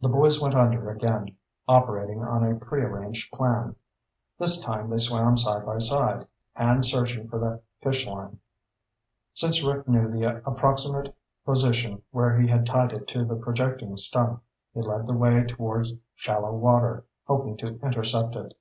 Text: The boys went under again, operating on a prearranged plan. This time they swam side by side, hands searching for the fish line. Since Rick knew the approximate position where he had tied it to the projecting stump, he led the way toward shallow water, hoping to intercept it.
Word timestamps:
The 0.00 0.08
boys 0.08 0.42
went 0.42 0.56
under 0.56 0.90
again, 0.90 1.36
operating 1.68 2.20
on 2.24 2.42
a 2.42 2.56
prearranged 2.56 3.32
plan. 3.32 3.76
This 4.40 4.60
time 4.60 4.90
they 4.90 4.98
swam 4.98 5.36
side 5.36 5.64
by 5.64 5.78
side, 5.78 6.26
hands 6.54 6.90
searching 6.90 7.28
for 7.28 7.38
the 7.38 7.62
fish 7.80 8.08
line. 8.08 8.40
Since 9.34 9.62
Rick 9.62 9.86
knew 9.86 10.10
the 10.10 10.42
approximate 10.44 11.14
position 11.44 12.02
where 12.10 12.36
he 12.36 12.48
had 12.48 12.66
tied 12.66 12.92
it 12.92 13.06
to 13.06 13.24
the 13.24 13.36
projecting 13.36 13.96
stump, 13.98 14.42
he 14.74 14.80
led 14.82 15.06
the 15.06 15.12
way 15.14 15.44
toward 15.44 15.86
shallow 16.16 16.52
water, 16.52 17.04
hoping 17.28 17.56
to 17.58 17.68
intercept 17.82 18.34
it. 18.34 18.52